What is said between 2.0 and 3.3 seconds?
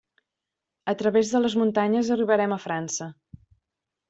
arribarem a França.